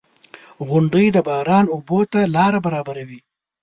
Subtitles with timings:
[0.67, 3.19] •غونډۍ د باران اوبو ته لاره برابروي.